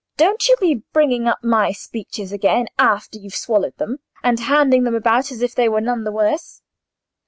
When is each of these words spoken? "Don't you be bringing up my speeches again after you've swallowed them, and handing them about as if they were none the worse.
"Don't 0.17 0.47
you 0.47 0.57
be 0.59 0.81
bringing 0.93 1.27
up 1.27 1.43
my 1.43 1.71
speeches 1.71 2.31
again 2.33 2.65
after 2.79 3.19
you've 3.19 3.35
swallowed 3.35 3.77
them, 3.77 3.99
and 4.23 4.39
handing 4.39 4.83
them 4.83 4.95
about 4.95 5.31
as 5.31 5.43
if 5.43 5.53
they 5.53 5.69
were 5.69 5.79
none 5.79 6.05
the 6.05 6.11
worse. 6.11 6.63